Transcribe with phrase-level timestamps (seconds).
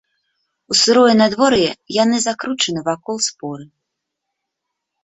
[0.73, 1.69] У сырое надвор'е
[2.03, 3.71] яны закручаны вакол споры.